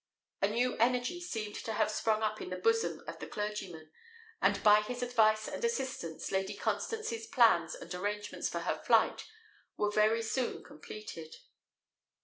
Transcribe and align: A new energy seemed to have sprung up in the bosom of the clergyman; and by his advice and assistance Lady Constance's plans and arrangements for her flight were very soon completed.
A 0.41 0.47
new 0.47 0.75
energy 0.77 1.21
seemed 1.21 1.53
to 1.57 1.73
have 1.73 1.91
sprung 1.91 2.23
up 2.23 2.41
in 2.41 2.49
the 2.49 2.55
bosom 2.55 3.03
of 3.07 3.19
the 3.19 3.27
clergyman; 3.27 3.91
and 4.41 4.63
by 4.63 4.81
his 4.81 5.03
advice 5.03 5.47
and 5.47 5.63
assistance 5.63 6.31
Lady 6.31 6.55
Constance's 6.55 7.27
plans 7.27 7.75
and 7.75 7.93
arrangements 7.93 8.49
for 8.49 8.61
her 8.61 8.81
flight 8.83 9.25
were 9.77 9.91
very 9.91 10.23
soon 10.23 10.63
completed. 10.63 11.35